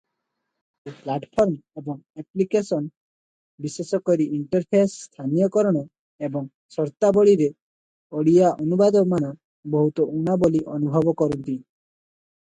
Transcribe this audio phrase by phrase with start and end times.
[0.85, 2.87] ସେ ପ୍ଲାଟଫର୍ମ ଏବଂ ଆପ୍ଲିକେସନ,
[3.65, 5.85] ବିଶେଷକରି ଇଣ୍ଟରଫେସ୍ ସ୍ଥାନୀୟକରଣ
[6.29, 7.51] ଏବଂ ସର୍ତ୍ତାବଳୀରେ
[8.23, 9.33] ଓଡ଼ିଆ ଅନୁବାଦର ମାନ
[9.79, 11.57] ବହୁତ ଊଣା ବୋଲି ଅନୁଭବ କରନ୍ତି।